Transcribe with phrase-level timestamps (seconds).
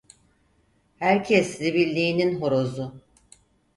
[0.99, 2.95] Herkes zibilliğinin horozu.